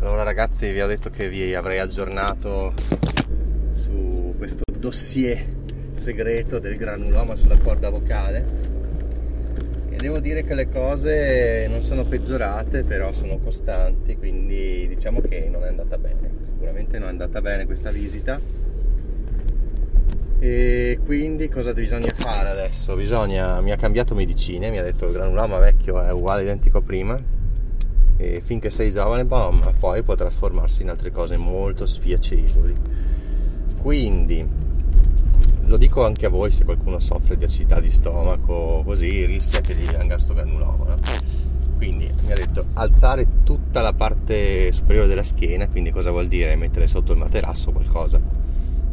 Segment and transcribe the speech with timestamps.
[0.00, 2.74] Allora ragazzi vi ho detto che vi avrei aggiornato
[3.72, 5.38] su questo dossier
[5.94, 8.70] segreto del granuloma sulla corda vocale
[10.00, 15.62] devo dire che le cose non sono peggiorate, però sono costanti, quindi diciamo che non
[15.64, 16.30] è andata bene.
[16.44, 18.40] Sicuramente non è andata bene questa visita.
[20.38, 22.94] E quindi cosa bisogna fare adesso?
[22.96, 26.82] Bisogna, mi ha cambiato medicine, mi ha detto il granuloma vecchio è uguale identico a
[26.82, 27.39] prima
[28.20, 32.76] e finché sei giovane, bom, poi può trasformarsi in altre cose molto spiacevoli.
[33.80, 34.46] Quindi
[35.64, 39.74] lo dico anche a voi se qualcuno soffre di acidità di stomaco, così rischia che
[39.74, 40.84] gli venga sto granuloma.
[40.84, 40.96] No?
[41.76, 46.54] Quindi mi ha detto alzare tutta la parte superiore della schiena, quindi cosa vuol dire?
[46.56, 48.20] Mettere sotto il materasso qualcosa,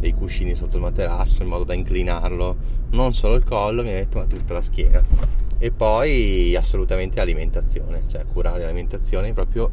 [0.00, 2.56] dei cuscini sotto il materasso in modo da inclinarlo,
[2.90, 5.43] non solo il collo, mi ha detto, ma tutta la schiena.
[5.64, 9.70] E poi assolutamente alimentazione, cioè curare l'alimentazione proprio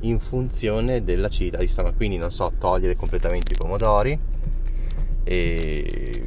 [0.00, 4.18] in funzione dell'acidità di stomaco, quindi non so, togliere completamente i pomodori
[5.22, 6.22] e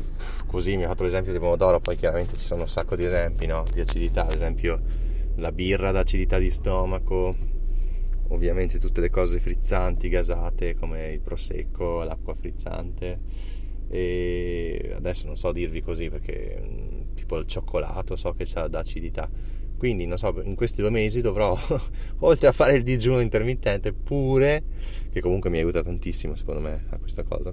[0.45, 3.47] così mi ha fatto l'esempio di pomodoro, poi chiaramente ci sono un sacco di esempi
[3.47, 3.65] no?
[3.69, 4.79] di acidità, ad esempio
[5.35, 7.35] la birra d'acidità di stomaco,
[8.29, 13.19] ovviamente tutte le cose frizzanti, gasate come il prosecco, l'acqua frizzante
[13.89, 17.00] e adesso non so dirvi così perché mm,
[17.31, 19.29] tipo il cioccolato so che ha d'acidità
[19.77, 21.57] quindi non so in questi due mesi dovrò
[22.19, 24.63] oltre a fare il digiuno intermittente pure
[25.11, 27.51] che comunque mi aiuta tantissimo secondo me a questa cosa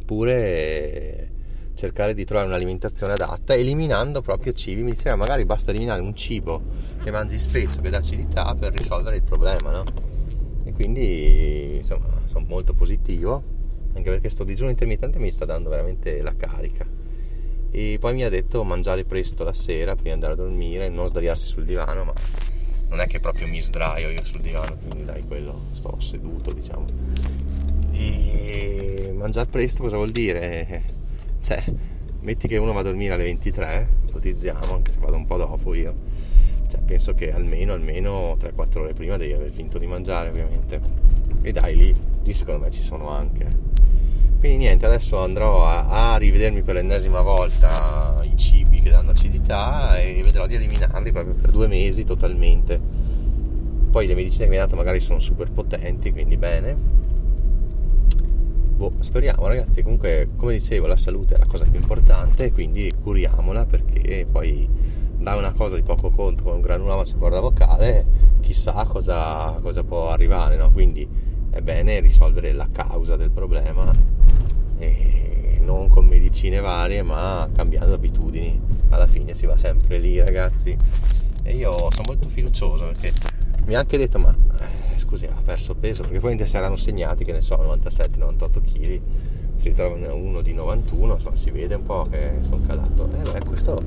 [0.00, 1.34] oppure
[1.74, 4.82] cercare di trovare un'alimentazione adatta eliminando proprio cibi.
[4.82, 6.62] Mi diceva magari basta eliminare un cibo
[7.02, 9.84] che mangi spesso che dà acidità per risolvere il problema no?
[10.64, 13.42] e quindi insomma sono molto positivo
[13.92, 17.05] anche perché sto digiuno intermittente mi sta dando veramente la carica
[17.76, 21.08] e poi mi ha detto mangiare presto la sera prima di andare a dormire non
[21.08, 22.12] sdraiarsi sul divano ma
[22.88, 26.86] non è che proprio mi sdraio io sul divano quindi dai quello sto seduto diciamo
[27.92, 30.82] e mangiare presto cosa vuol dire?
[31.40, 31.64] Cioè,
[32.20, 35.74] metti che uno va a dormire alle 23, ipotizziamo, anche se vado un po' dopo
[35.74, 35.94] io.
[36.68, 40.80] Cioè, penso che almeno, almeno 3-4 ore prima devi aver finito di mangiare, ovviamente.
[41.42, 43.65] E dai, lì, lì secondo me ci sono anche.
[44.38, 49.98] Quindi niente, adesso andrò a, a rivedermi per l'ennesima volta i cibi che danno acidità
[49.98, 52.80] e vedrò di eliminarli proprio per due mesi totalmente.
[53.90, 56.96] Poi le medicine che mi ha dato magari sono super potenti, quindi bene
[58.76, 63.64] boh, speriamo ragazzi, comunque come dicevo la salute è la cosa più importante, quindi curiamola
[63.64, 64.68] perché poi
[65.16, 68.04] da una cosa di poco conto come un granuloma su corda vocale,
[68.40, 70.70] chissà cosa, cosa può arrivare, no?
[70.70, 71.08] quindi
[71.56, 73.90] è bene risolvere la causa del problema
[74.78, 80.76] e non con medicine varie ma cambiando abitudini, alla fine si va sempre lì ragazzi.
[81.42, 83.12] E io sono molto fiducioso perché
[83.64, 87.32] mi ha anche detto ma eh, scusi ha perso peso perché probabilmente saranno segnati che
[87.32, 89.00] ne so 97-98 kg
[89.56, 93.08] si ritrova uno di 91 insomma si vede un po' che sono calato.
[93.10, 93.80] E beh questo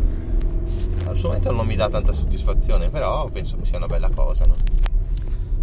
[1.05, 4.45] al suo momento non mi dà tanta soddisfazione però penso che sia una bella cosa
[4.45, 4.55] no?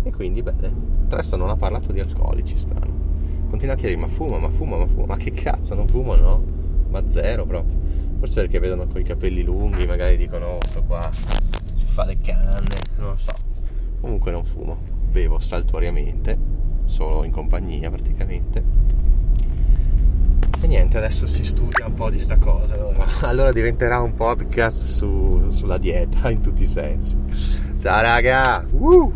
[0.07, 0.73] E quindi bene
[1.09, 3.05] Presto non ha parlato di alcolici strano.
[3.49, 5.07] Continua a chiedere ma fuma ma fuma ma fuma?
[5.07, 6.43] Ma che cazzo non fumo no?
[6.91, 7.77] Ma zero proprio.
[8.19, 11.09] Forse perché vedono con i capelli lunghi magari dicono oh, sto qua
[11.73, 13.33] si fa le canne non lo so.
[14.01, 14.77] Comunque non fumo.
[15.11, 16.39] Bevo saltuariamente
[16.87, 18.85] solo in compagnia praticamente.
[20.61, 24.87] E niente adesso si studia un po' di sta cosa allora, allora diventerà un podcast
[24.87, 27.17] su, sulla dieta in tutti i sensi.
[27.77, 28.67] Ciao raga!
[28.71, 29.13] Uh!